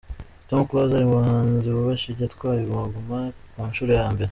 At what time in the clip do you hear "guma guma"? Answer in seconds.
2.67-3.17